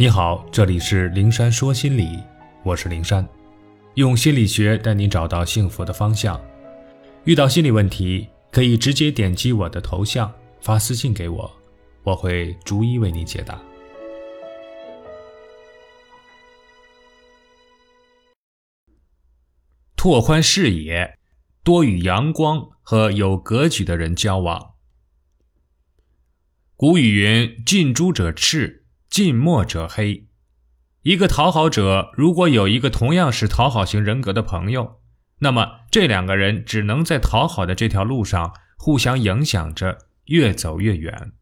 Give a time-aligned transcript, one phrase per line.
[0.00, 2.22] 你好，这里是灵山说心理，
[2.62, 3.28] 我是灵山，
[3.94, 6.40] 用心理学带你找到幸福的方向。
[7.24, 11.50] 遇到心理问题，可以直接点击我的头像发私信给我，
[12.04, 13.60] 我会逐一为你解答。
[19.96, 21.18] 拓宽视野，
[21.64, 24.74] 多与阳光和有格局的人交往。
[26.76, 28.76] 古语云：“近朱者赤。”
[29.10, 30.28] 近墨者黑，
[31.02, 35.00] 一个讨好者如果有一个同样是讨好型人格的朋友，
[35.38, 41.32] 那么这两个人只能在讨好的这条路上互相影响着，越走越远。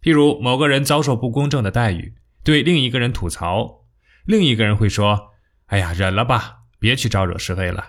[0.00, 3.84] 譬如某个人遭受不公正的待遇，对另一个人吐槽，
[4.24, 5.32] 另一个人会说
[5.66, 7.88] ：“哎呀，忍了吧，别去招惹是非了。”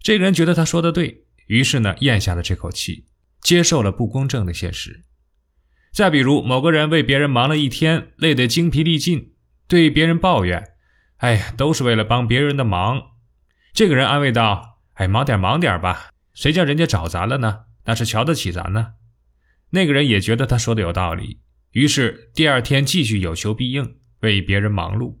[0.00, 3.06] 这个人觉得他说的对，于是呢，咽下了这口气，
[3.42, 5.04] 接受了不公正的现实。
[5.92, 9.34] 再比如，某个人为别人忙了一天，累得精疲力尽，
[9.68, 10.70] 对别人抱怨
[11.18, 13.10] ：“哎呀，都是为了帮别人的忙。”
[13.74, 17.64] 这个人安慰道：“哎，忙点忙点吧，谁叫人家找咱了呢？
[17.84, 18.94] 那是瞧得起咱呢。”
[19.74, 21.40] 那个人也觉得他说的有道理，
[21.72, 25.18] 于是第二天继续有求必应，为别人忙碌。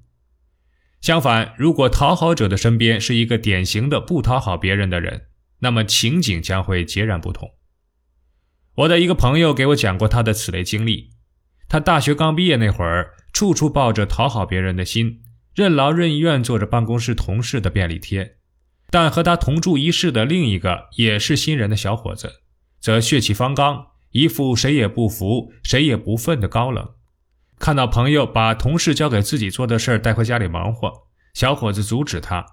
[1.02, 5.26] 相反，如果讨好者的身边是一个典型的不讨好别人的人，
[5.58, 7.50] 那么情景将会截然不同。
[8.74, 11.10] 我的一个朋友给我讲过他的此类经历。
[11.68, 15.20] 他大学刚毕业那会儿，处处抱着讨好别人的心，
[15.54, 18.36] 任劳任怨做着办公室同事的便利贴。
[18.90, 22.40] 但和他同住一室的另一个也是新人的小伙子，
[22.80, 26.86] 则血气方刚，一副谁也不服、谁也不忿的高冷。
[27.58, 30.90] 看到朋友把同事交给自己做的事儿带回家里忙活，
[31.34, 32.44] 小伙子阻止他，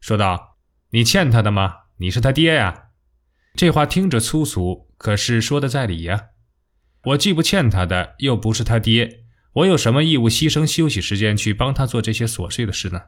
[0.00, 0.56] 说道
[0.92, 1.74] ：“你欠他的吗？
[1.98, 2.84] 你是他爹呀。”
[3.56, 4.88] 这话听着粗俗。
[5.02, 6.26] 可是说的在理呀，
[7.06, 13.06] 我既不欠他的，又不是他爹，我有什么义务牺牲休息时间去帮他做这些琐碎的事呢？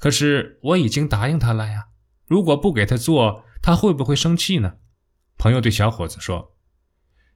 [0.00, 1.84] 可是我已经答应他了呀，
[2.26, 4.78] 如果不给他做，他会不会生气呢？
[5.38, 6.56] 朋友对小伙子说。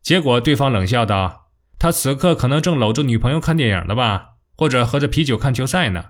[0.02, 6.04] 结果对方冷笑道：“他此刻可能正搂着女朋友看电影呢吧，或者喝着啤酒看球赛呢。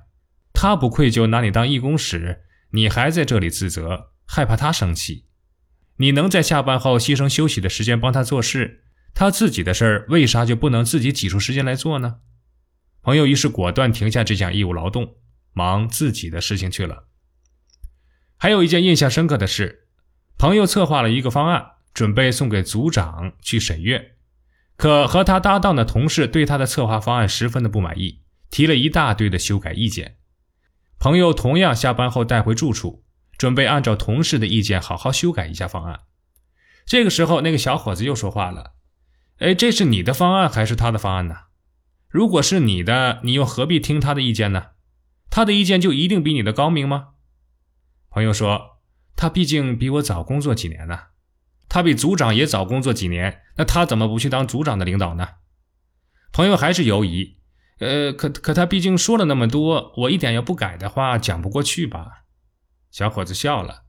[0.55, 5.27] 他不愧疚拿你当义工使，你还在这里自责，害怕他生气。”
[5.98, 12.20] 你能在下班后牺牲休息的时间帮他做事，他自己的事儿为啥就不能自己挤出时间来做呢？
[13.03, 15.16] 朋友于是果断停下这项义务劳动，
[15.53, 17.09] 忙自己的事情去了。
[18.36, 19.88] 还有一件印象深刻的事，
[20.36, 24.12] 朋友策划了一个方案，准备送给组长去审阅，
[24.76, 30.19] 可和他搭档的同事对他的策划方案十分的不满意，提了一大堆的修改意见。
[31.00, 33.04] 朋友同样下班后带回住处。
[33.38, 36.00] 准备按照同事的意见好好修改一下方案。
[36.84, 38.72] 这个时候，那个小伙子又说话了
[39.38, 41.37] ：“哎，这是你的方案还是他的方案呢？
[42.09, 44.69] 如果是你的，你又何必听他的意见呢？
[45.31, 47.10] 他的意见就一定比你的高明吗？”
[48.10, 48.78] 朋友说
[49.15, 50.98] ：“他毕竟比我早工作几年呢，
[51.69, 55.28] 他比组长也早工作几年，那他怎么不去当组长的领导呢？”
[56.32, 57.37] 朋友还是犹疑
[57.81, 62.25] ：“呃，可可他毕竟说了那么多，我一点要不改的话，讲不过去吧？”
[62.91, 63.84] 小伙子笑了，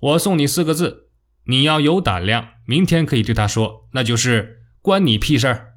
[0.00, 1.10] 我送你四个字，
[1.44, 5.74] 你要有胆量，明天可以对他说，那就是关你屁事儿。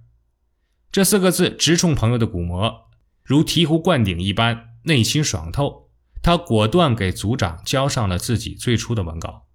[0.91, 2.89] 这四个字直冲朋友的骨膜，
[3.23, 5.89] 如醍醐灌顶一般，内心爽透。
[6.21, 9.47] 他果断给组长交上了自己最初的文稿。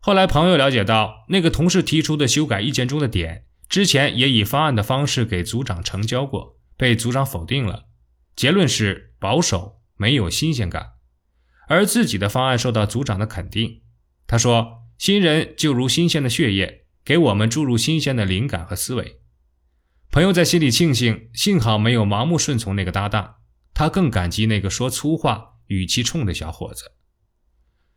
[0.00, 7.86] 后来朋友了解到，那个同事提出的修改意见中的点，之前也以方案的方式给组长呈交过，被组长否定了。
[8.36, 10.92] 结论是保守，没有新鲜感。
[11.70, 13.82] 而自己的方案受到组长的肯定，
[14.26, 19.20] 他说：“新人就如新鲜的血液，给我们注入新鲜的灵感和思维。”
[20.10, 23.36] 朋友在心里庆幸，幸好没有盲目顺从那个搭档，
[23.72, 26.90] 他更感激那个说粗话、语气冲的小伙子。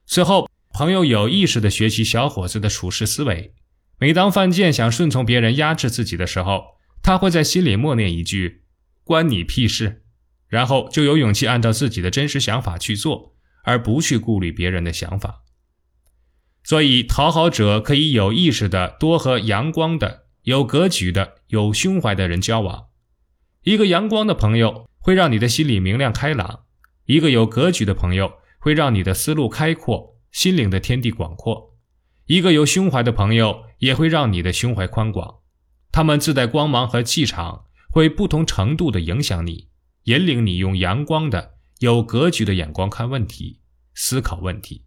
[0.05, 3.55] 随后，朋友有意识地学习小伙子的处事思维，
[3.97, 8.65] 每当犯贱想顺从别人压制自己的时候，他会在心里默念一句
[9.03, 10.03] ：“关你屁事”，
[10.47, 13.32] 然后就有勇气按照自己的真实想法去做。
[13.63, 15.41] 而不去顾虑别人的想法，
[16.63, 22.87] 所以讨好者可以有意识的多和阳光的、有格局的、有胸怀的人交往。
[23.63, 26.65] 一个阳光的朋友会让你的心里明亮开朗，
[27.05, 31.77] 一个有格局的朋友会让你的思路开阔，心灵的天地广阔。
[32.25, 35.39] 一个有胸怀的朋友也会让你的胸怀宽广。
[35.91, 39.69] 他们自带光芒和气场，会不同程度的影响你，
[40.03, 41.52] 引领你用阳光的。
[41.79, 43.59] 有格局的眼光看问题，
[43.93, 44.85] 思考问题。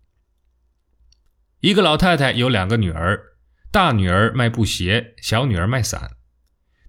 [1.61, 3.21] 一个老太太有两个女儿，
[3.71, 6.13] 大女儿卖布鞋，小女儿卖伞。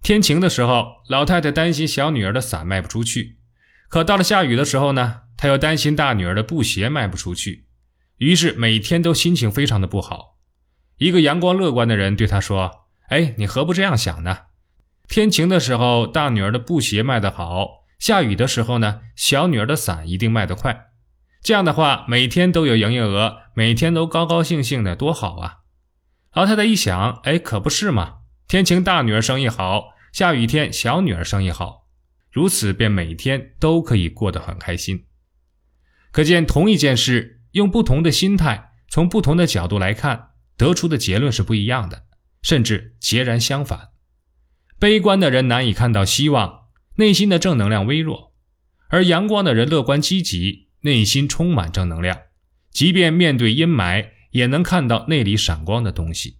[0.01, 3.37] 天晴的时候，老太太担心小女儿的伞卖不出去；
[3.89, 7.67] 可到了下雨的时候呢，她又担心大女儿的布鞋卖不出去，
[8.17, 10.37] 于是每天都心情非常的不好。
[10.97, 14.37] 一个阳光乐观的人对她说：“哎，你何不这样想呢？
[15.07, 20.87] 天晴的时候，大女儿的布鞋卖得好；下雨的时候呢，小女儿的伞一定卖得快。
[21.41, 25.59] 这样的话，每天都有营业额，每天都高高兴兴的，多好啊！”
[26.33, 28.17] 老太太一想，哎，可不是嘛！
[28.47, 31.87] 天晴大女儿生意好，下雨天小女儿生意好，
[32.31, 35.05] 如此便每天都可以过得很开心。
[36.11, 42.03] 可见，同一件事，用不同的心态，从不同的角度来看，得出的结论是不一样的，
[42.41, 43.89] 甚至截然相反。
[44.79, 46.66] 悲观的人难以看到希望，
[46.97, 48.33] 内心的正能量微弱；
[48.89, 52.19] 而阳光的人乐观积极，内心充满正能量，
[52.69, 54.09] 即便面对阴霾。
[54.31, 56.37] 也能看到那里闪光的东西。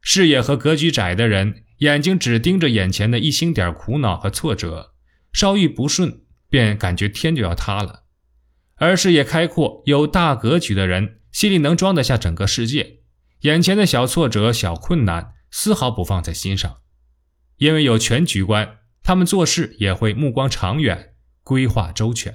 [0.00, 4.94] 视野和格局窄的人，眼睛只盯着眼前的一星点苦恼和挫折，
[5.32, 8.04] 稍一不顺便感觉天就要塌了；
[8.76, 13.00] 而视野开阔、有大格局的人，心里能装得下整个世界，
[13.42, 16.78] 眼前的小挫折、小困难丝毫不放在心上，
[17.58, 22.34] 因为有全局观，他们做事也会目光长远，规划周全。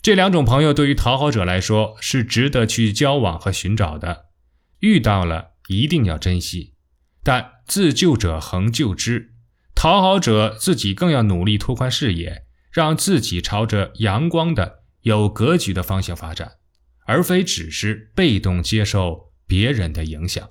[0.00, 4.26] 这两种朋友对于讨好者来说是值得去交往和寻找的，
[4.78, 6.74] 遇到了一定要珍惜。
[7.24, 9.34] 但自救者恒救之，
[9.74, 16.52] 讨好者自己更要努力拓宽视野，让自己朝着阳光的、有格局的方向发展，
[17.06, 20.48] 而非只是被动接受别人的影响。